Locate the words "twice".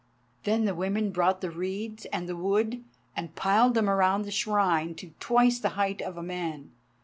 5.19-5.59